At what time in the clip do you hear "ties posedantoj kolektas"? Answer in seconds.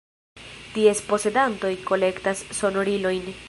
0.77-2.45